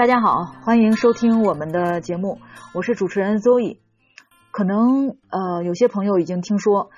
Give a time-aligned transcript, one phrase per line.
[0.00, 2.38] 大家好，欢迎收听我们的节目，
[2.72, 3.76] 我是主持人 Zoe。
[4.50, 6.88] 可能呃有些朋友已经听说，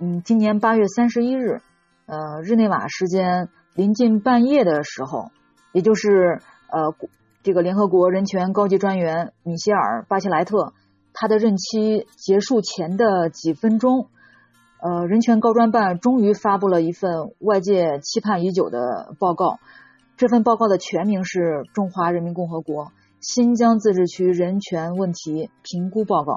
[0.00, 1.60] 嗯，今年八月三十一日，
[2.06, 5.30] 呃日内瓦时间临近半夜的时候，
[5.70, 6.40] 也就是
[6.72, 6.96] 呃
[7.44, 10.72] 这个联合国人权高级专员米歇尔·巴切莱特
[11.12, 14.08] 他的任期结束前的几分钟，
[14.80, 19.60] 呃人权高专办终于发布了一份外界期盼已久的报告。
[20.16, 21.40] 这份报告的全名是
[21.72, 26.32] 《中华人民共和国新疆自治区人权问题评估报告》，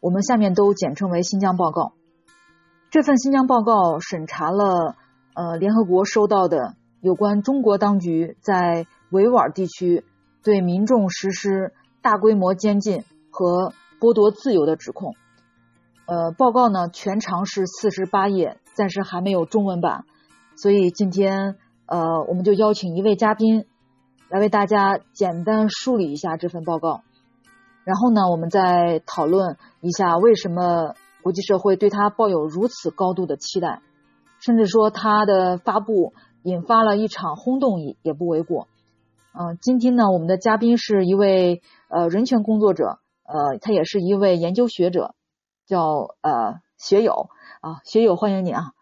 [0.00, 1.92] 我们下面都简称为“新疆报告”。
[2.90, 4.96] 这份新疆报告审查了
[5.34, 10.04] 呃联合国收到的有关中国当局在维吾尔地区
[10.42, 15.14] 对民众实施大规模监禁和剥夺自由的指控。
[16.06, 20.04] 呃，报告呢全长是四十八页，暂时还没有中文版，
[20.56, 21.54] 所以今天。
[21.86, 23.66] 呃，我们就邀请一位嘉宾
[24.30, 27.02] 来为大家简单梳理一下这份报告，
[27.84, 33.82] 然后呢，我们再讨论一下为什么国际社会对他抱有如此高度的期待，
[34.40, 38.66] 甚至说他的发布引发了一场轰动也也不为过。
[39.34, 45.14] 嗯，今天呢，我们的嘉宾是一位呃人权工作者，呃，他也是一位研究学者，
[45.66, 47.28] 叫呃学友
[47.60, 48.72] 啊，学友欢迎你啊。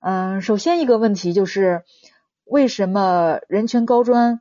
[0.00, 1.82] 嗯，首先一个问题就是。
[2.46, 4.40] 为什么人权高专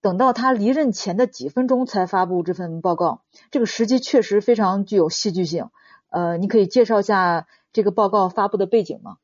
[0.00, 3.22] 等到他离任前的几分钟才发布这份报告？
[3.50, 5.68] 这个时机确实非常具有戏剧性。
[6.08, 9.18] 呃，你可以介绍一下这个报告发布的背景吗？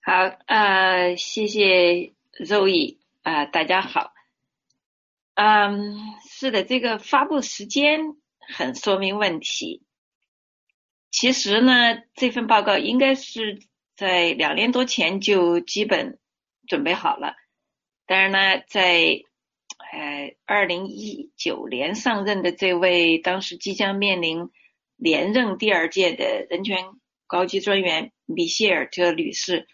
[0.00, 0.12] 好，
[0.46, 4.14] 呃，谢谢肉毅啊，大家好。
[5.34, 5.98] 嗯，
[6.30, 8.16] 是的，这个发布时间
[8.56, 9.82] 很说明问题。
[11.10, 13.60] 其实呢，这份报告应该是
[13.96, 16.18] 在两年多前就基本。
[16.66, 17.34] 准备好了，
[18.06, 19.22] 但是呢，在
[19.92, 24.50] 呃二零一九年上任的这位当时即将面临
[24.96, 26.84] 连任第二届的人权
[27.26, 29.68] 高级专员米歇尔特女士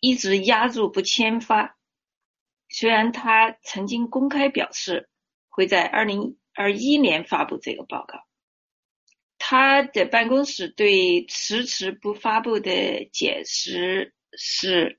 [0.00, 1.76] 一直压住不签发。
[2.68, 5.08] 虽然她曾经公开表示
[5.48, 8.24] 会在二零二一年发布这个报告，
[9.38, 14.98] 她的办公室对迟迟不发布的解释是。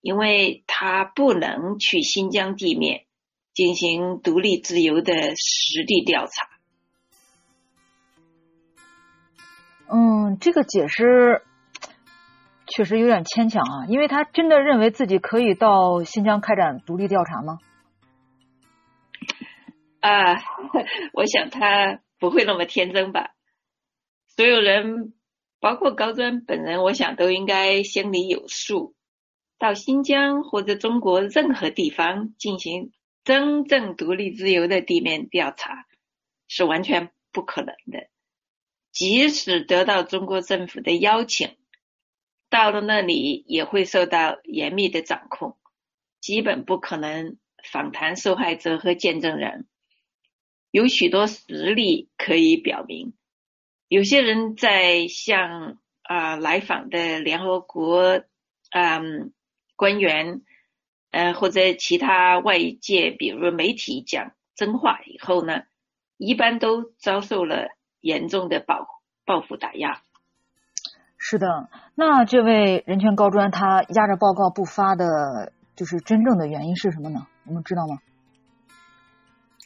[0.00, 3.04] 因为他不能去新疆地面
[3.52, 6.48] 进行独立自由的实地调查。
[9.92, 11.42] 嗯，这个解释
[12.66, 17.58] 确实有点牵强啊，因为他真的认为自己可以到新疆开展独立调查吗？
[20.00, 20.36] 啊，
[21.12, 23.32] 我想他不会那么天真吧。
[24.28, 25.12] 所有人，
[25.58, 28.94] 包括高专本人，我想都应该心里有数。
[29.60, 32.92] 到新疆或者中国任何地方进行
[33.24, 35.86] 真正独立自由的地面调查
[36.48, 38.08] 是完全不可能的。
[38.90, 41.58] 即使得到中国政府的邀请，
[42.48, 45.58] 到了那里也会受到严密的掌控，
[46.22, 49.68] 基本不可能访谈受害者和见证人。
[50.70, 53.12] 有许多实例可以表明，
[53.88, 58.24] 有些人在向啊来访的联合国
[58.70, 59.34] 嗯。
[59.80, 60.42] 官员，
[61.10, 65.62] 呃，或者其他外界，比如媒体讲真话以后呢，
[66.18, 67.68] 一般都遭受了
[68.02, 68.86] 严重的报
[69.24, 70.02] 报复打压。
[71.16, 77.26] 是的，那这位人权高专他压着报告不发的，就是真正的原因是什么呢？
[77.46, 77.96] 我们知道吗？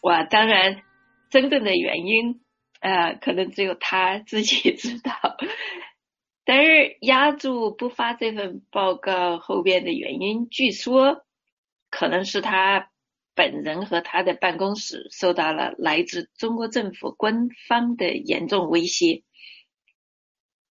[0.03, 0.83] 哇，当然，
[1.29, 2.41] 真正的原因，
[2.79, 5.11] 呃，可能只有他自己知道。
[6.45, 11.25] 但是压住不发这份报告后边的原因，据说
[11.91, 12.91] 可能是他
[13.35, 19.23] 本人和他的办公室受到了来自中国政府官方的严重威胁。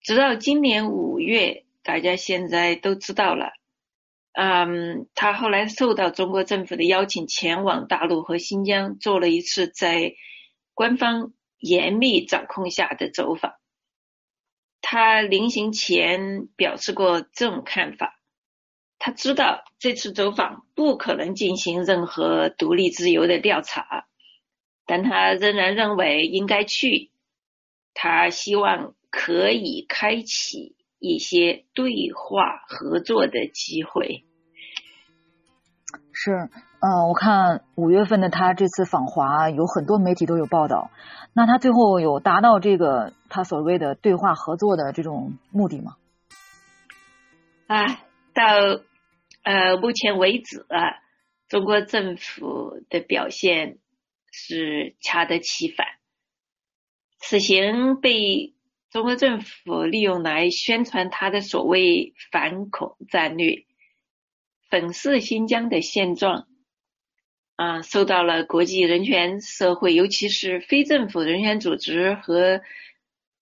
[0.00, 3.52] 直到今年五月，大家现在都知道了，
[4.32, 10.14] 嗯，他后来受到中国政府的邀请，前往大陆和新疆做了一次在
[10.72, 13.54] 官方严密掌控下的走访。
[14.86, 18.20] 他临行前表示过这种看法，
[18.98, 24.06] 他知道这次走访不可能进行任何独立自由的调查，
[24.84, 27.10] 但他仍然认为应该去。
[27.94, 34.26] 他希望可以开启一些对话合作的机会。
[36.12, 36.50] 是。
[36.86, 40.90] 嗯，我看五月份的他这次访华，有很多媒体都有报道。
[41.32, 45.96] 那他最后有达到这个他所谓的对话合作的这种目的吗？
[47.68, 47.86] 啊，
[48.34, 48.44] 到
[49.44, 51.00] 呃目前为止啊，
[51.48, 53.78] 中国政府的表现
[54.30, 55.86] 是恰得其反。
[57.18, 58.52] 此行被
[58.90, 63.64] 中国政府利用来宣传他的所谓反恐战略，
[64.68, 66.46] 粉饰新疆的现状。
[67.56, 72.60] 啊，受到了国际人权社会，尤其是非政府人权组织和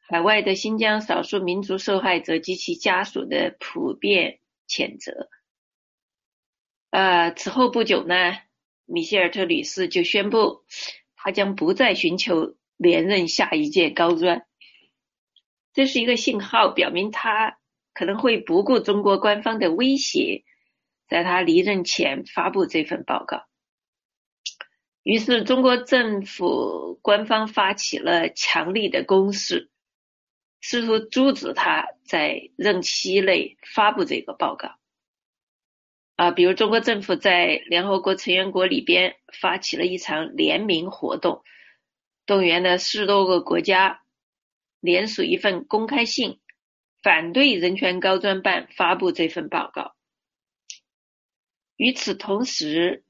[0.00, 5.30] 海外的新疆少数民族受害者及其家属的普遍谴责。
[6.90, 8.14] 呃，此后不久呢，
[8.84, 10.62] 米歇尔特女士就宣布，
[11.16, 14.44] 她将不再寻求连任下一届高专。
[15.72, 17.56] 这是一个信号，表明她
[17.94, 20.44] 可能会不顾中国官方的威胁，
[21.08, 23.46] 在她离任前发布这份报告。
[25.02, 29.68] 于是，中国政府官方发起了强力的攻势，
[30.60, 34.78] 试图阻止他在任期内发布这个报告。
[36.14, 41.42] 啊，比如中国政府在联合国成员国里边发起了一场联名活动，
[42.26, 44.02] 动员了十多个国家
[44.78, 46.38] 联署一份公开信，
[47.02, 49.96] 反对人权高专办发布这份报告。
[51.76, 53.04] 与此同时，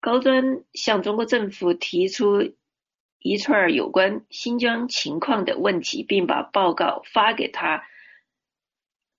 [0.00, 2.54] 高专向中国政府提出
[3.18, 7.84] 一串有关新疆情况的问题，并把报告发给他，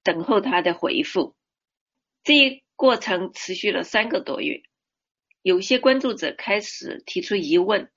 [0.03, 1.35] 等候他的回复。
[2.23, 4.63] 这一过程持续了三个多月。
[5.43, 7.91] 有些关注者开始提出疑问，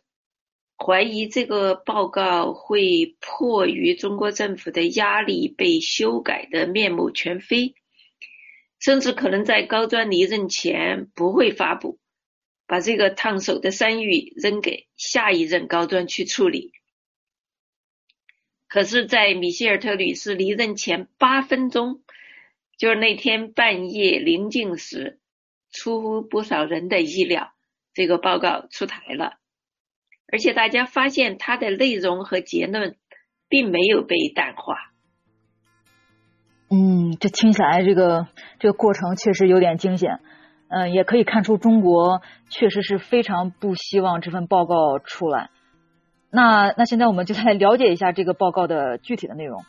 [0.76, 7.74] 怀疑这个报告会迫于中国政府的压力被修改的面目全非，
[8.78, 11.98] 甚至可能在高专离任前不会发布。
[12.66, 16.72] 把这个烫手的山芋扔给下一任高专去处理。
[18.68, 22.02] 可是，在米歇尔特女士离任前八分钟，
[22.76, 25.20] 就是那天半夜临近时，
[25.70, 27.52] 出乎不少人的意料，
[27.92, 29.34] 这个报告出台了，
[30.26, 32.96] 而且大家发现它的内容和结论
[33.48, 34.76] 并没有被淡化。
[36.70, 38.26] 嗯，这听起来这个
[38.58, 40.18] 这个过程确实有点惊险。
[40.74, 45.50] 嗯，也可以看出中国确实是非常不希望这份报告出来。
[46.32, 49.62] 那那现在我们就来了解一下这个报告的具体的内容。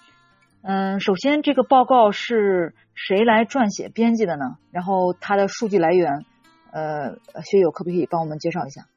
[0.63, 4.57] 嗯，首先这个报告是谁来撰写编辑的呢？
[4.71, 6.25] 然后它的数据来源，
[6.71, 8.87] 呃，学友可不可以帮我们介绍一下？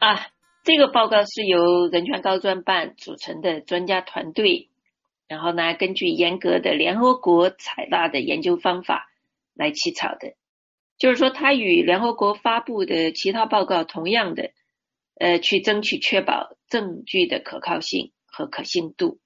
[0.00, 0.26] 啊，
[0.64, 4.70] 这个报告是由人权高专办组成的专家团队，
[5.28, 9.06] 然后呢，根据严格的联合国采纳的研究方法
[9.54, 10.34] 来起草的。
[11.00, 14.50] 就是说，它与联合国发布的其他报告同样的，
[15.14, 19.18] 呃，去争取确保证据的可靠性和可信度。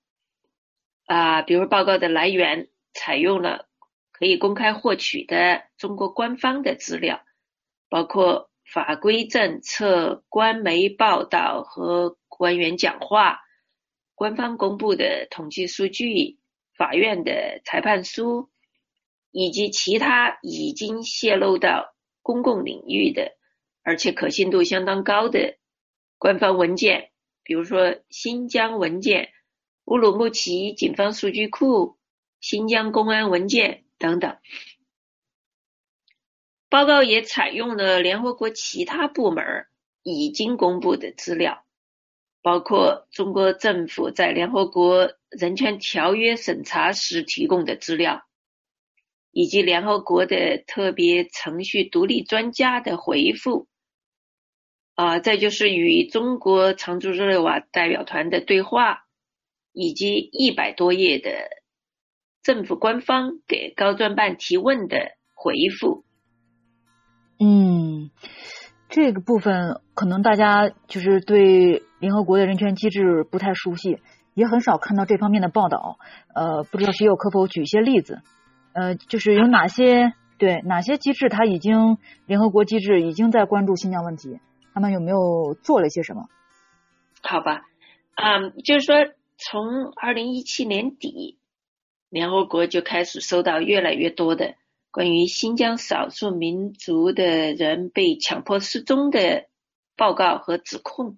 [1.07, 3.67] 啊，比如报告的来源采用了
[4.13, 7.25] 可以公开获取的中国官方的资料，
[7.89, 13.41] 包括法规政策、官媒报道和官员讲话、
[14.15, 16.39] 官方公布的统计数据、
[16.77, 18.49] 法院的裁判书。
[19.37, 23.33] 以及其他已经泄露到公共领域的，
[23.83, 25.57] 而且可信度相当高的
[26.19, 27.11] 官方文件，
[27.43, 29.31] 比如说新疆文件、
[29.87, 31.99] 乌鲁木齐警方数据库、
[32.39, 34.37] 新疆公安文件等等。
[36.69, 39.67] 报告也采用了联合国其他部门
[40.05, 41.65] 已经公布的资料，
[42.41, 48.25] 包括中国政府在联合国人权条约审查时提供的资料。
[49.35, 53.67] 以及联合国的特别程序独立专家的回复，
[54.95, 59.07] 啊，再就是与中国常驻日内瓦代表团的对话，
[59.73, 61.31] 以及一百多页的
[62.45, 64.97] 政府官方给高专办提问的
[65.35, 66.05] 回复。
[67.41, 68.13] 嗯，
[68.89, 73.99] 这个部分可能大家就是对联合国的人权机制不太熟悉，
[74.35, 75.99] 也很少看到这方面的报道。
[76.33, 78.23] 呃，不知道学友可否举一些例子？
[78.75, 84.41] 呃，就是有哪些对哪些机制，它已经联合国机制已经在关注新疆问题，
[84.75, 86.29] 他们有没有做了些什么？
[87.23, 87.63] 好吧，
[88.17, 88.97] 嗯，就是说
[89.39, 91.39] 从二零一七年底，
[92.11, 94.57] 联合国就开始收到越来越多的
[94.91, 99.47] 关于新疆少数民族的人被强迫失踪的
[99.97, 101.17] 报告和指控，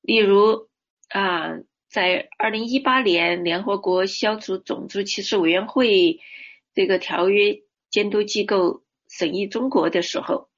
[0.00, 0.68] 例如
[1.10, 1.50] 啊，
[1.90, 6.18] 在二零一八年，联合国消除种族歧视委员会。
[6.76, 10.50] 这个条约监督机构审议中国的时候，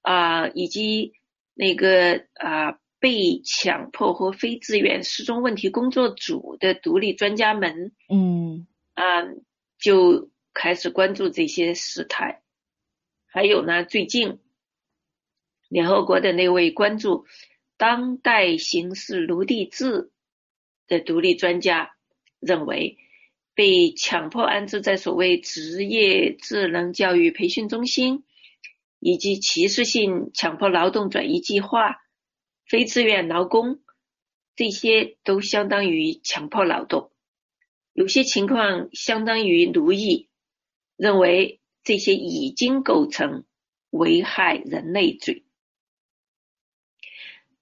[0.00, 1.12] 啊，以及
[1.54, 9.22] 那个啊被强迫和非自愿失踪问题工作组的独立专家们，嗯，啊，
[9.78, 12.42] 就开始关注这些事态。
[13.26, 14.40] 还有呢，最近
[15.68, 17.24] 联合国的那位关注
[17.76, 20.10] 当代形势奴隶制
[20.88, 21.94] 的独立专家
[22.40, 22.98] 认为，
[23.54, 28.24] 被强迫安置在所谓职业智能教育培训中心，
[28.98, 32.02] 以及歧视性强迫劳动转移计划、
[32.66, 33.80] 非自愿劳工，
[34.56, 37.10] 这些都相当于强迫劳动，
[37.92, 40.28] 有些情况相当于奴役。
[40.94, 43.44] 认为这些已经构成
[43.90, 45.44] 危害人类罪。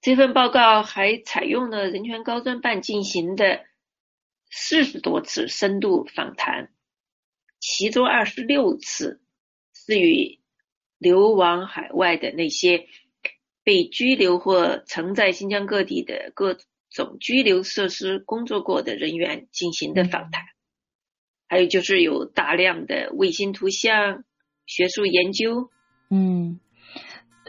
[0.02, 3.64] 这份报告还采用了人权高专办进行的
[4.50, 6.71] 四十多次深度访谈，
[7.61, 9.23] 其中二十六次
[9.73, 10.40] 是与
[10.99, 12.87] 流亡海外的那些
[13.62, 16.59] 被拘留或曾在新疆各地的各
[16.90, 20.45] 种拘留设施工作过的人员进行的访谈。
[21.49, 24.25] 还有就是有大量的卫星图像、
[24.66, 25.71] 学术研究。
[26.09, 26.61] 嗯，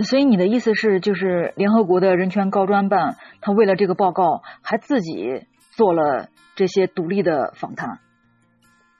[0.03, 7.99] 所以你的意思是，就是联合国的人权高专办，他为了这个报告，还自己做了这些独立的访谈。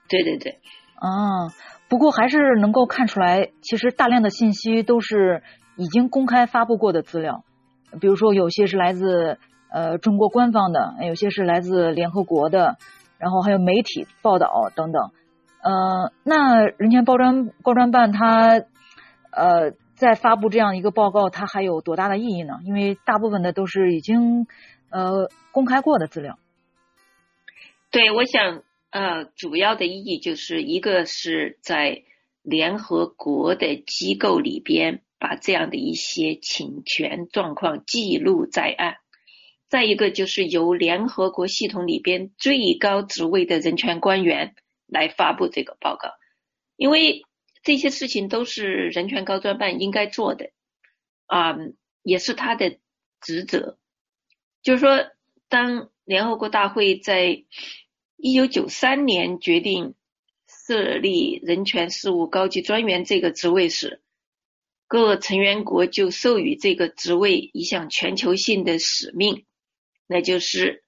[0.10, 0.60] 对对对。
[0.96, 1.54] 啊，
[1.90, 5.44] 不过还是能够看出来，其实大量的信息都是
[5.78, 7.44] 已经公开发布过的资料，
[8.00, 9.38] 比如说有些是来自
[9.72, 12.78] 呃中国官方的，有些是来自联合国的。
[13.18, 15.12] 然后还有媒体报道等等，
[15.62, 18.64] 呃，那人权高专高专办它
[19.30, 22.56] 呃在发布这样一个报告，它还有多大的意义呢？
[22.64, 24.48] 因为大部分的都是已经
[24.90, 26.40] 呃公开过的资料。
[27.92, 32.04] 对，我想呃主要的意义就是一个是在
[32.42, 38.96] 联合国的机构里边把这样的一些侵权状况记录在案。
[39.70, 44.56] 再一个就是由联合国系统里边最高职位的人权官员
[44.86, 46.10] 来发布这个报告，
[46.76, 47.24] 因为
[47.64, 50.52] 这些事情都是人权高专办应该做的，
[51.26, 51.56] 啊，
[52.04, 52.80] 也是他的
[53.22, 53.78] 职责。
[54.62, 55.06] 就是说，
[55.48, 57.46] 当联合国大会在
[58.24, 59.96] 一九九三年决定
[60.48, 64.00] 设立人权事务高级专员这个职位时，
[64.88, 69.46] 各成员国就授予这个职位一项全球性的使命。
[70.06, 70.84] 那就是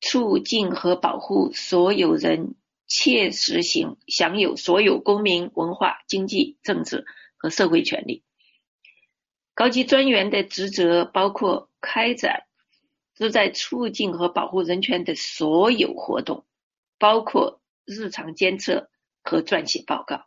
[0.00, 2.56] 促进和保护所有人
[2.88, 7.04] 切实行享有所有公民、文化、经济、政治
[7.36, 8.24] 和社会权利。
[9.54, 12.42] 高级专员的职责包括开展
[13.14, 16.44] 旨在促进和保护人权的所有活动，
[17.02, 18.88] 包括日常监测
[19.24, 20.26] 和撰写报告。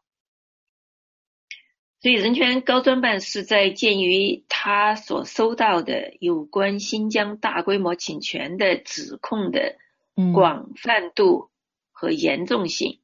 [2.01, 9.77] 所以，人权高专办是在鉴于他所收到的有关新疆大规模侵权的指控的
[10.33, 11.49] 广泛度
[11.93, 12.99] 和严重性，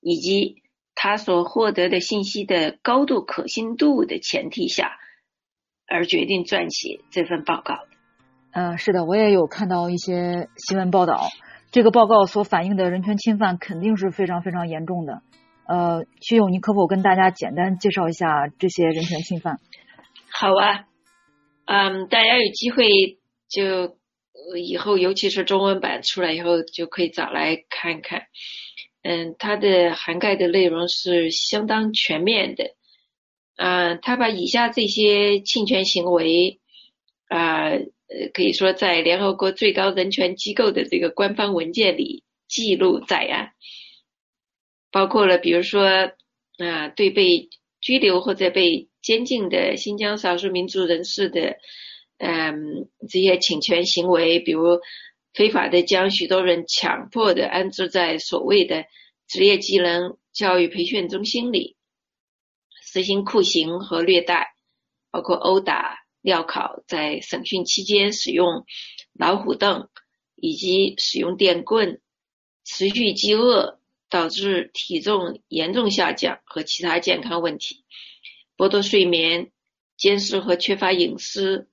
[0.00, 0.62] 以及
[0.94, 4.98] 他所获得的信息的高度可信度的前提下，
[5.86, 7.78] 而决定撰写这份报告。
[8.52, 11.28] 嗯，是的，我也有看到一些新闻报道，
[11.72, 15.22] 这个报告所反映的人权侵犯肯定是非常非常严重的。
[15.66, 19.58] 呃，徐勇，你可否跟大家简单介绍一下这些人权侵犯？
[20.30, 20.84] 好啊，
[21.64, 23.96] 嗯，大家有机会就
[24.58, 28.24] 以后，尤其是中文版出来以后，就可以找来看看。
[29.02, 32.64] 嗯，它的涵盖的内容是相当全面的。
[33.56, 36.60] 嗯，他把以下这些侵权行为
[37.28, 37.70] 啊，
[38.12, 43.52] 呃可以说在联合国最高人权机构的这个官方文件里记录在案。
[44.90, 45.86] 包括了，比如说，
[46.58, 47.48] 啊，对被
[47.80, 51.56] 拘留或者被监禁的新疆少数民族人士的，
[52.18, 54.80] 嗯，这些侵权行为，比如
[55.32, 58.84] 非法的将许多人强迫的安置在所谓的
[59.26, 61.78] 职业技能教育培训中心里，
[62.82, 64.54] 实行酷刑和虐待，
[65.10, 68.64] 包括殴打、镣铐，在审讯期间使用
[69.12, 69.88] 老虎凳
[70.36, 72.00] 以及使用电棍，
[72.64, 73.78] 持续饥饿。
[74.12, 77.86] 导致体重严重下降和其他健康问题，
[78.58, 79.50] 剥夺睡眠、
[79.96, 81.70] 监视和缺乏隐私、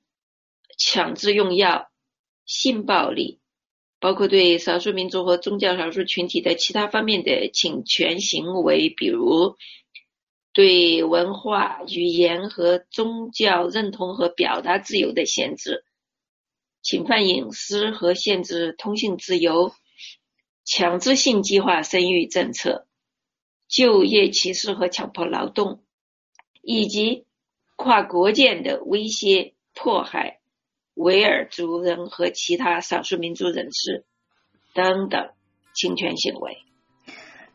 [0.78, 1.92] 强制用药、
[2.46, 3.42] 性暴力，
[4.00, 9.58] 包括对少数民族和宗教少数群体的其他方面的侵权行为，比如
[10.60, 15.86] 对文化、语言和宗教认同和表达自由的限制，
[16.82, 19.72] 侵犯隐私和限制通信自由。
[20.66, 22.86] 强制性计划生育政策、
[23.70, 25.82] 就业歧视和强迫劳动，
[26.62, 27.26] 以及
[27.78, 30.42] 跨国界的威胁迫害
[30.94, 34.04] 维尔族人和其他少数民族人士
[34.74, 35.30] 等等
[35.74, 36.58] 侵权行为。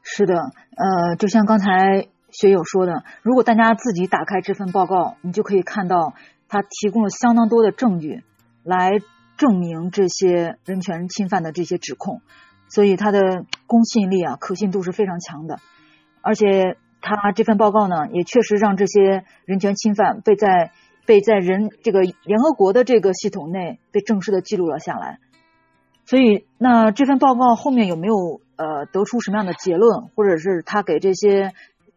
[0.03, 6.15] 是的，呃，就像刚才学友说的，如果大家自己打开这份报告，你就可以看到
[6.49, 8.25] 他提供了相当多的证据
[8.65, 8.91] 来
[9.37, 12.23] 证明这些人权侵犯的这些指控，
[12.69, 15.59] 所以他的公信力啊、可信度是非常强的。
[16.23, 20.73] 而且他这份报告呢，也确实让这些人权侵犯被在
[21.07, 25.19] 被在人这个联合国的这个系统内被正式的记录了下来。
[26.07, 31.53] 所以，那这份报告后面有没有呃得出什么样的结论，或者是他给这些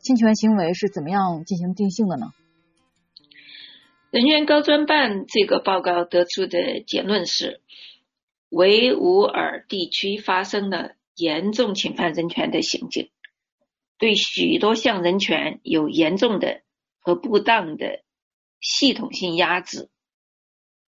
[0.08, 2.28] 侵权行为是怎么样进行定性的呢？
[4.10, 7.60] 人权高专办这个报告得出的结论是，
[8.48, 13.10] 维吾尔地区发生了严重侵犯人权的行径，
[14.00, 16.62] 对许多项人权有严重的
[17.00, 18.02] 和不当的
[18.62, 19.90] 系统性压制。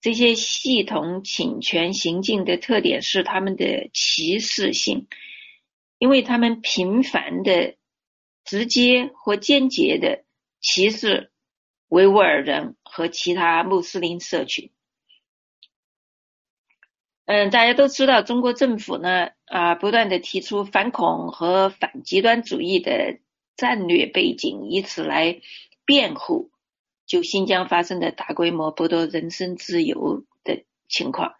[0.00, 5.06] 这些系统侵权行径的特点是他们的歧视性，
[5.98, 7.76] 因为他们频繁的、
[8.44, 10.24] 直接或间接的
[10.60, 11.30] 歧视
[11.88, 14.70] 维吾尔人和其他穆斯林社群。
[17.26, 23.18] 嗯，大家都知道，中国政府呢啊，不断的提出反恐和反极端主义的
[23.56, 25.40] 战略背景，以此来
[25.84, 26.50] 辩护。
[27.06, 31.34] 就新疆发生的大规模剥夺人身自由的情况，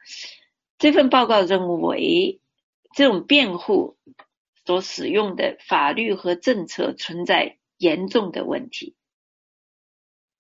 [0.77, 2.39] 这份报告认为，
[2.95, 3.97] 这种辩护
[4.65, 8.97] 所使用的法律和政策存在严重的问题。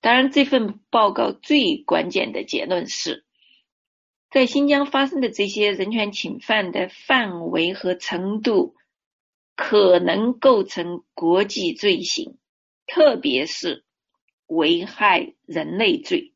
[0.00, 3.25] 当然，这份报告最关键的结论是，
[4.31, 8.75] 在新疆发生的这些人权侵犯的范围和程度，
[9.57, 12.38] 可能构成国际罪行，
[12.87, 13.85] 特别是。
[14.47, 16.35] 危害人类罪，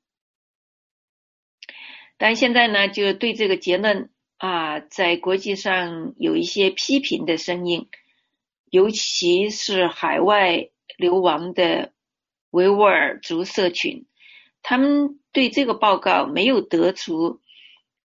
[2.16, 7.88] 但现在呢，就对这个结论啊，在国际上有一些批评的声音，
[8.70, 11.92] 尤其是海外流亡的
[12.50, 14.06] 维吾尔族社群，
[14.62, 17.40] 他们对这个报告没有得出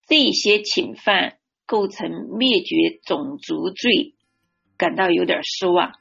[0.06, 4.14] 这些侵犯构成灭绝种族罪
[4.76, 5.92] 感到有点失望。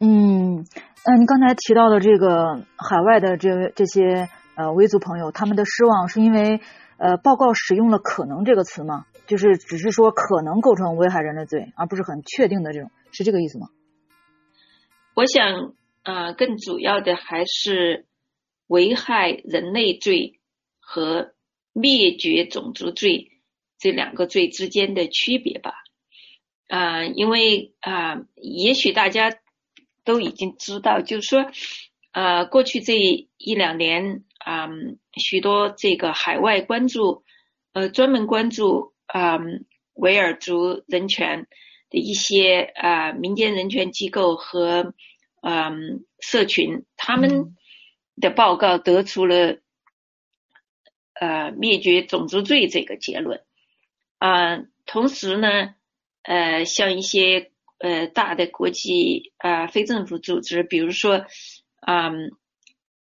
[0.00, 0.64] 嗯。
[1.02, 6.60] 呃，你刚才提到的这个海外的这这些呃维族朋友，他们的失望是因为
[7.00, 9.06] 呃报告使用了“可能”这个词吗？
[9.26, 13.68] 就是只是说可能构成危害人类罪，而不是很确定的这种，是这个意思吗？
[15.14, 18.06] 我想啊，更主要的还是
[18.66, 20.38] 危害人类罪
[20.78, 21.32] 和
[21.72, 23.40] 灭绝种族罪
[23.78, 25.72] 这两个罪之间的区别吧。
[26.68, 29.36] 啊，因为啊，也许大家。
[30.02, 31.44] 都已经知道，就是说，
[32.12, 37.24] 呃，过去这一两年，嗯，许多这个海外关注，
[37.72, 41.46] 呃，专门关注，嗯，维尔族人权
[41.88, 44.94] 的一些啊民间人权机构和
[45.42, 47.54] 嗯社群，他们
[48.20, 49.58] 的报告得出了
[51.14, 53.42] 呃灭绝种族罪这个结论，
[54.18, 55.74] 啊，同时呢，
[56.22, 57.50] 呃，像一些。
[57.82, 61.24] 呃，大的国际啊非政府组织，比如说，
[61.80, 62.30] 嗯，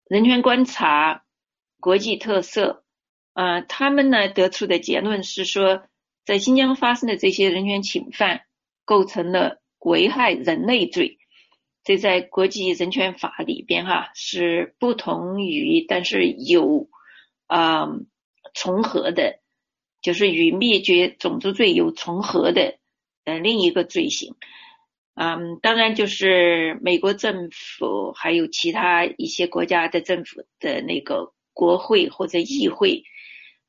[0.08, 1.24] 人权观察、
[1.80, 2.84] 国际特色，
[3.34, 5.88] 啊，他们呢得出的结论是说，
[6.26, 8.42] 在新疆发生的这些人权侵犯
[8.84, 11.20] 构成了危害人类罪，
[11.84, 16.90] 这在国际人权法里边哈是不同于，但是有
[17.48, 17.88] 啊
[18.54, 19.40] 重合的，
[20.02, 22.78] 就是与灭绝种族罪有重合的。
[23.26, 24.36] 呃，另一个罪行，
[25.16, 33.04] 嗯，当然就是美国政府还有其他一些国家的政府的那个国会或者议会，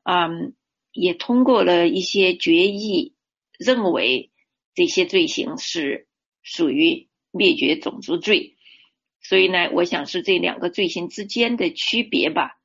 [0.03, 0.55] 嗯，
[0.91, 3.15] 也通过了一些决议，
[3.59, 4.33] 认为
[4.75, 6.09] 这些罪行是
[6.43, 8.57] 属于灭绝种族罪，
[9.23, 12.56] 所以呢，我想是这两个罪行之间的区别吧，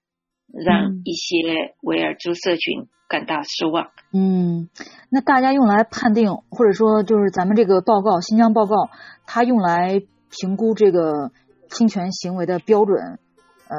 [0.53, 2.87] 让一些维尔族社群。
[3.11, 3.91] 感到失望。
[4.13, 4.69] 嗯，
[5.09, 8.85] 那大家用来判定，或者说就是咱们这个报告《新疆报告》，
[9.25, 11.33] 它用来评估这个
[11.69, 13.19] 侵权行为的标准，
[13.67, 13.77] 呃，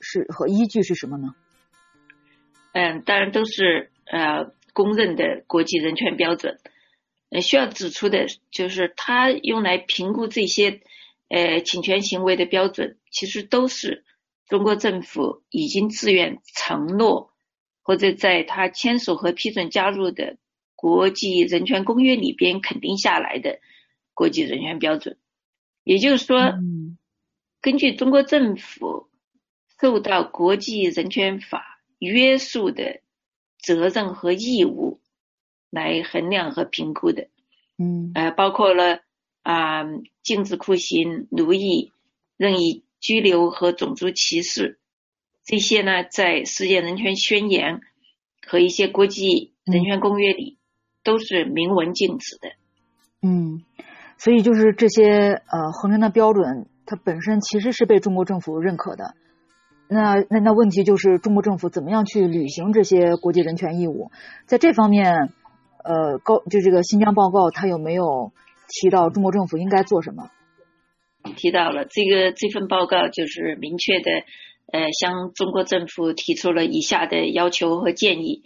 [0.00, 1.34] 是和依据是什么呢？
[2.72, 6.58] 嗯，当然都是呃公认的国际人权标准。
[7.30, 10.82] 呃，需要指出的就是，它用来评估这些
[11.28, 14.04] 呃侵权行为的标准，其实都是
[14.48, 17.32] 中国政府已经自愿承诺。
[17.80, 20.36] 或者在他签署和批准加入的
[20.74, 23.60] 国际人权公约里边肯定下来的
[24.12, 25.16] 国际人权标准，
[25.84, 26.52] 也就是说，
[27.62, 29.08] 根据中国政府
[29.80, 33.00] 受到国际人权法约束的
[33.58, 35.00] 责任和义务
[35.70, 37.28] 来衡量和评估的，
[37.78, 39.00] 嗯，呃，包括了
[39.40, 39.86] 啊，
[40.22, 41.90] 禁止酷刑、奴役、
[42.36, 44.78] 任意拘留和种族歧视。
[45.44, 47.80] 这些呢，在世界人权宣言
[48.46, 50.58] 和一些国际人权公约里
[51.02, 52.50] 都是明文禁止的。
[53.22, 53.64] 嗯，
[54.18, 59.14] 所以就是这些呃衡量的标准，它本身其实是被中国政府认可的。
[59.88, 64.10] 那那那问题就是中国政府怎么样去履行这些国际人权义务？
[64.46, 65.32] 在这方面，
[65.82, 68.32] 呃，高就这个新疆报告，它有没有
[68.68, 70.30] 提到中国政府应该做什么？
[71.36, 74.10] 提到了这个这份报告就是明确的，
[74.72, 78.42] 呃，向中国政府提出了以下的要求和建议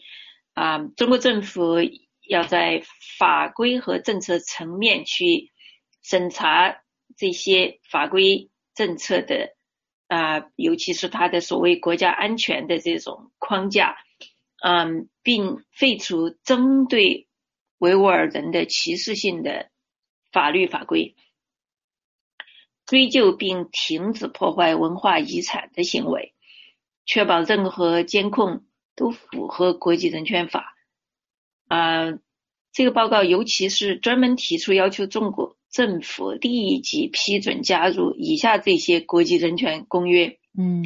[0.55, 1.77] 啊，中国政府
[2.29, 2.83] 要在
[3.19, 5.51] 法规和政策层面去
[6.03, 6.83] 审查
[7.17, 9.55] 这些法规政策的。
[10.09, 13.97] 啊，尤其是它的所谓国家安全的这种框架，
[14.63, 17.29] 嗯，并废除针对
[17.79, 19.71] 维吾尔人的歧视性的
[20.31, 21.15] 法律法规，
[22.93, 26.35] 追究并停止破坏文化遗产的行为，
[27.07, 30.77] 确保任何监控都符合国际人权法。
[31.69, 32.19] 啊，
[32.71, 35.57] 这个报告尤其是专门提出要求中国。
[35.71, 40.85] 政府立即批准加入以下这些国际人权公约：嗯，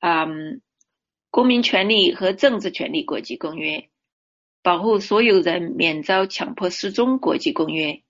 [0.00, 0.26] 啊，
[1.30, 3.88] 公民权利和政治权利国际公约，
[4.64, 8.02] 保护所有人免遭强迫失踪国际公约，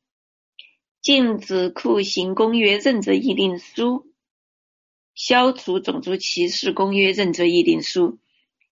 [1.09, 4.13] 禁止酷刑公约认责议定书，
[5.15, 8.19] 消除种族歧视公约认责议定书，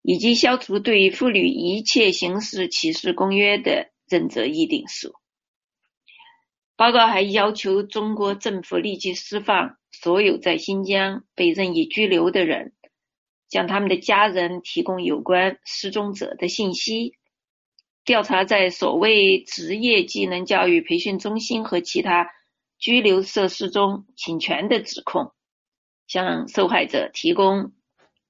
[0.02, 5.14] 以及消除对妇女一切形式歧视公约的认责议定书。
[6.74, 12.72] 报告还要求中国政府立即释放所有在新疆被任意拘留的人，
[13.48, 17.14] 向他们的家人提供有关失踪者的信息，
[18.04, 22.30] 调查在所谓职业技能教育培训中心和其他
[22.78, 25.32] 拘留设施中侵权的指控，
[26.06, 27.72] 向受害者提供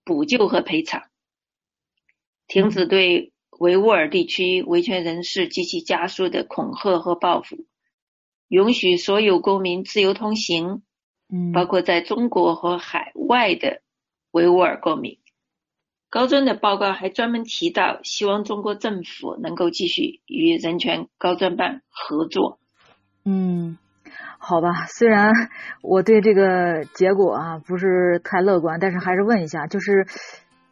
[0.04, 1.02] 补救和赔偿，
[2.46, 7.66] 停止对维吾尔地区维权人士及其家属的恐吓和报复。
[8.48, 10.82] 允许所有公民自由通行，
[11.32, 13.82] 嗯，包括在中国和海外的
[14.30, 15.18] 维吾尔公民。
[16.14, 22.60] 高专的报告还专门提到，希望中国政府能够继续与人权高专办合作。
[23.24, 23.76] 嗯，
[24.38, 25.32] 好吧，虽然
[25.82, 30.06] 我对这个结果啊不是太乐观，但是还是问一下，就是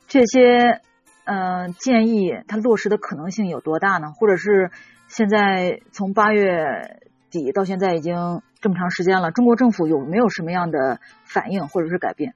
[0.07, 0.81] 这些
[1.25, 4.13] 嗯建议它落实的可能性有多大呢？
[4.15, 4.71] 或者是
[5.09, 7.01] 现在从八月。
[7.33, 12.35] 底到现在已经这么长时间了，中国政府有没有什么样的反应或者是改变？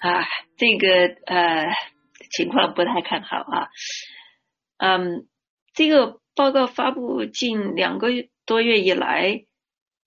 [0.00, 0.24] 啊，
[0.56, 1.72] 这个呃
[2.30, 3.68] 情况不太看好啊。
[4.78, 5.28] 嗯，
[5.72, 8.08] 这个报告发布近两个
[8.44, 9.44] 多月以来，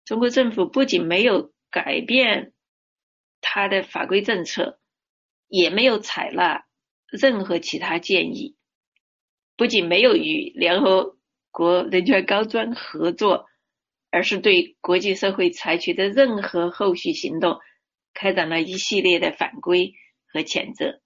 [0.04, 2.54] 中国政府不仅没有改变
[3.40, 4.80] 他的法规政策，
[5.48, 6.66] 也没有采纳
[7.10, 8.56] 任何其他建议，
[9.56, 11.18] 不仅没有与联合
[11.52, 13.48] 国人权高专合作。
[14.16, 17.60] 而是对国际社会采取的任何后续行动
[18.14, 19.94] 开展了一系列的反规
[20.28, 21.02] 和谴责。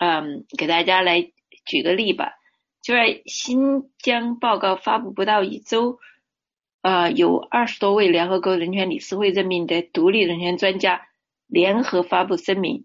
[0.00, 1.32] 嗯，给大家来
[1.64, 2.32] 举个例吧，
[2.80, 5.98] 就在新疆报告发布不到一周，
[6.80, 11.06] 啊，有二十多位联合国人权理事会任命的独立人权专家
[11.46, 12.84] 联合发布声明，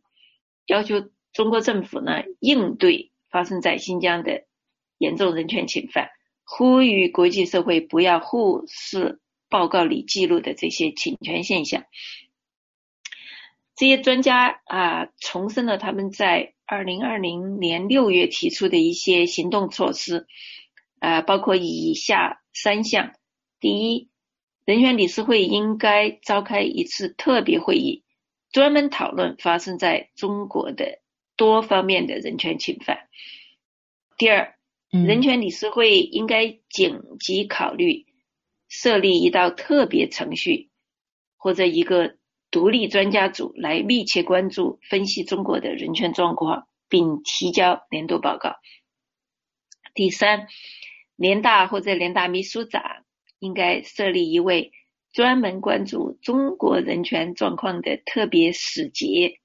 [0.66, 4.44] 要求中国政府呢应对发生在新疆的
[4.98, 6.10] 严重人权侵犯。
[6.44, 11.84] 呼吁国际社会不要忽视报告里记录的这些侵权现象。
[13.78, 20.26] 这些专家啊，重申了他们在二零二零年六月提出的一些行动措施，
[20.98, 23.14] 啊，包括以下三项：
[23.60, 24.10] 第一，
[24.66, 28.04] 人权理事会应该召开一次特别会议，
[28.52, 31.00] 专门讨论发生在中国的
[31.36, 32.98] 多方面的人权侵犯；
[34.18, 34.56] 第二，
[34.90, 38.08] 人权理事会应该紧急考虑
[38.70, 40.72] 设立一道特别程序，
[41.38, 42.17] 或者一个
[42.52, 48.56] 独立专家组来密切关注、分析中国的人权状况，并提交年度报告。
[49.94, 50.48] 第三，
[51.16, 52.82] 联大或者联大秘书长
[53.40, 54.72] 应该设立一位
[55.12, 59.40] 专门关注中国人权状况的特别使节。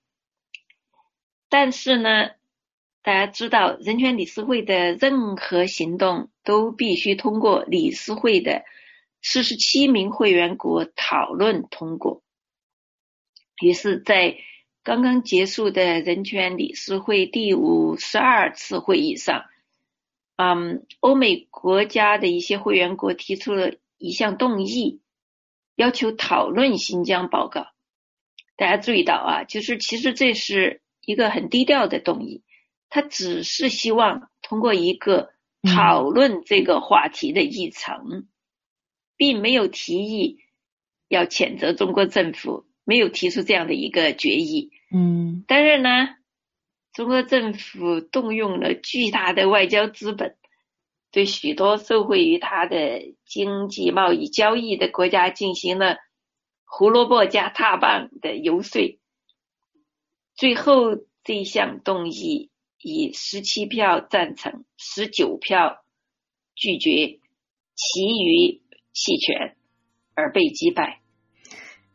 [1.48, 2.30] 但是呢？
[3.04, 8.62] 大家知道，人权理事会的任何行动都必须通过理事会的
[9.20, 12.22] 四十七名会员国讨论通过。
[13.62, 14.36] 于是，在
[14.82, 19.44] 刚刚结束的人权理事会第五十二次会议上，
[20.36, 25.00] 嗯，欧美国家的一些会员国提出了一项动议，
[25.76, 27.68] 要求讨论新疆报告。
[28.56, 32.42] 大家注意到啊，就是其实这是一个很低调的动议，
[32.88, 35.30] 他只是希望通过一个
[35.62, 38.26] 讨论这个话题的议程，
[39.16, 40.38] 并没有提议
[41.08, 44.70] 要谴责中国政府，没有提出这样的一个决议。
[44.92, 45.88] 嗯，但是呢，
[46.92, 50.36] 中国政府动用了巨大的外交资本，
[51.10, 55.98] 对许多受惠于他的经济贸易交易的国家进行了
[56.64, 58.98] 胡萝卜加大棒的游说。
[60.34, 65.84] 最后，这项动议以十七票赞成、十九票
[66.54, 67.20] 拒绝，
[67.74, 69.56] 其余弃权
[70.14, 71.01] 而被击败。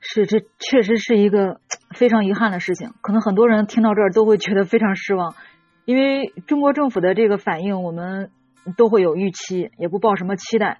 [0.10, 1.60] 是，这确实是一个
[1.94, 2.94] 非常遗憾的事情。
[3.02, 5.36] 可能很多人听到这儿都会觉得非常失望，
[5.84, 8.32] 因为中国政府的这个反应，我们
[8.78, 10.80] 都会有预期，也不抱什么期待。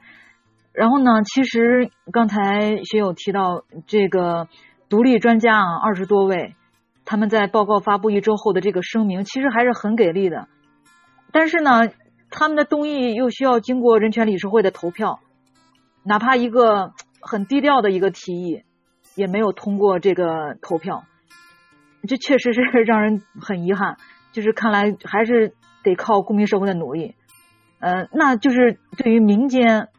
[0.72, 4.48] 然后呢，其实刚才学友提到这个
[4.88, 6.56] 独立专家啊，二十多位。
[7.04, 10.48] 他们在报告发布一周后的这个声明，其实还是很给力的。
[11.32, 11.90] 但是呢，
[12.30, 15.20] 他们的动议又需要经过人权理事会的投票，
[16.04, 18.64] 哪怕一个很低调的一个提议，
[19.18, 21.04] 也没有通过这个投票。
[22.08, 23.98] 这确实是 让人很遗憾。
[24.32, 25.54] 就是看来还是
[25.84, 27.16] 得靠公民社会的努力。
[27.80, 29.90] 呃，那就是对于民间，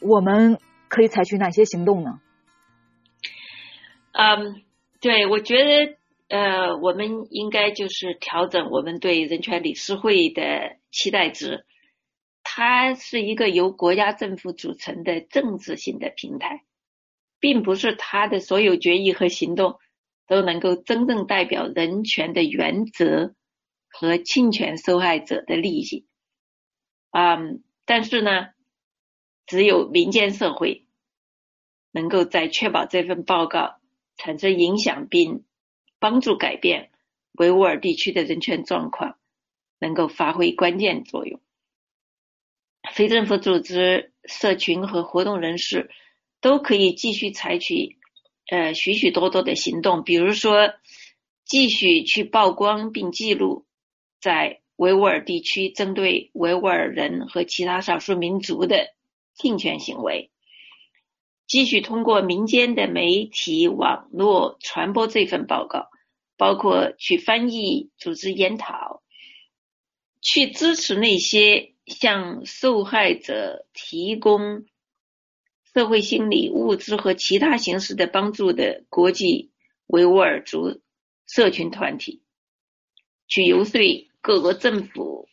[0.00, 2.20] 我们可以采取哪些行动呢？
[4.12, 4.62] 嗯，
[5.00, 5.98] 对，我觉得。
[6.28, 11.66] 呃，我们应该就是调整我们对人权理事会的期待值。
[12.42, 16.62] 它是一个由国家政府组成的政治性的平台，
[17.42, 19.78] 并不是他的所有决议和行动
[20.26, 23.34] 都能够真正代表人权的原则
[23.90, 26.06] 和侵权受害者的利益。
[27.10, 28.48] 嗯，但是呢，
[29.44, 30.86] 只有民间社会
[31.90, 33.76] 能够在确保这份报告
[34.16, 35.44] 产生影响并。
[36.02, 36.90] 帮助改变
[37.30, 39.20] 维吾尔地区的人权状况，
[39.78, 41.40] 能够发挥关键作用。
[42.92, 45.92] 非政府组织、社群和活动人士
[46.42, 47.96] 都可以继续采取
[48.50, 50.74] 呃许许多多的行动，比如说
[51.46, 53.64] 继续去曝光并记录
[54.20, 58.88] 在维吾尔地区针对维吾尔人和其他少数民族的
[59.34, 60.30] 侵权行为。
[61.46, 65.88] 继续通过民间的媒体网络传播这份报告，
[66.36, 69.02] 包括去翻译、组织研讨，
[70.22, 74.64] 去支持那些向受害者提供
[75.74, 79.52] 社会心理、物资和其他形式的帮助的国际
[79.86, 80.80] 维吾尔族
[81.26, 82.22] 社群团体，
[83.28, 83.80] 去游说
[84.20, 85.28] 各国政府，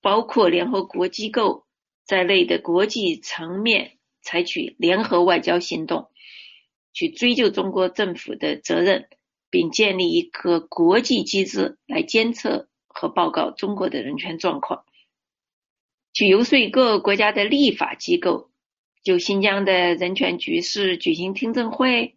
[0.00, 1.66] 包括联合国机构
[2.04, 3.98] 在内的国际层面。
[4.26, 6.10] 采取联合外交行动，
[6.94, 9.10] 去追究中国政府的责任，
[9.50, 14.86] 并建立一个国际机制来监测和报告中国的人权状况。
[16.14, 18.50] 去游说各个国家的立法机构
[19.04, 22.16] 就新疆的人权局势举行听证会，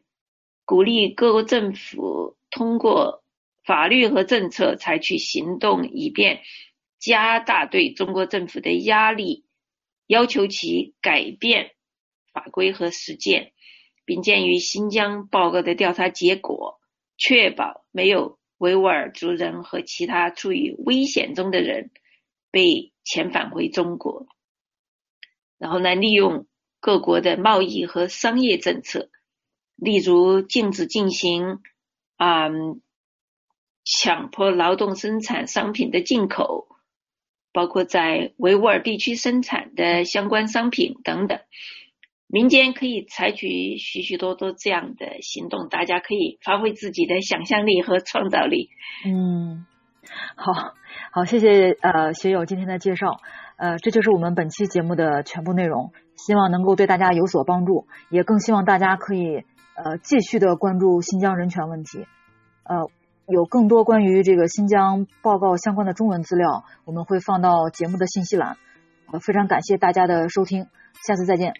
[0.65, 3.23] 鼓励各国政府通过
[3.63, 6.41] 法律和政策采取行动，以便
[6.97, 9.45] 加大对中国政府的压力，
[10.07, 11.71] 要求其改变。
[12.33, 13.51] 法规和实践，
[14.05, 16.79] 并鉴于新疆报告的调查结果，
[17.17, 21.89] 确保没有维吾尔族人和其他处于危险中的人
[22.51, 24.27] 被遣返回中国。
[25.57, 26.45] 然后呢，利用
[26.87, 29.09] 各国的贸易和商业政策，
[29.75, 31.59] 例如禁止进行
[32.15, 32.47] 啊
[33.83, 36.69] 强迫劳动生产商品的进口，
[37.51, 41.41] 包括在维吾尔地区生产的相关商品等等。
[42.27, 48.69] 民间可以采取许许多多这样的行动，大家可以发挥自己的想象力和创造力。
[49.05, 49.65] 嗯，
[50.37, 50.73] 好，
[51.11, 53.19] 好，谢谢呃学友今天的介绍，
[53.57, 62.05] 呃，这就是我们本期节目的全部内容，希望能够对大家有所帮助，也更希望大家可以呃继续的关注新疆人权问题，
[62.63, 62.89] 呃，
[63.27, 68.57] 有更多关于这个新疆报告相关的中文资料，我们会放到节目的信息栏。
[69.11, 70.67] 呃，非常感谢大家的收听，
[71.05, 71.53] 下次再见。